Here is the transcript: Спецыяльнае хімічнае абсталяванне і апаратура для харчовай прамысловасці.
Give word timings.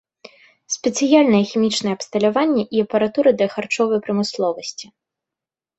Спецыяльнае 0.75 1.43
хімічнае 1.51 1.93
абсталяванне 1.97 2.63
і 2.79 2.83
апаратура 2.87 3.29
для 3.39 3.47
харчовай 3.59 3.99
прамысловасці. 4.09 4.85